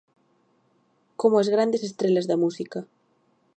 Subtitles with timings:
[1.19, 2.79] Como as grandes estrelas da música.